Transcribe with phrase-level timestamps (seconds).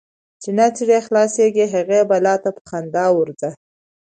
[0.41, 3.49] چی نه ترې خلاصیږې، هغی بلا ته په خندا ورځه.